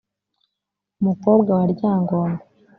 umukobwa 0.99 1.49
wa 1.59 1.65
ryangombe 1.73 2.41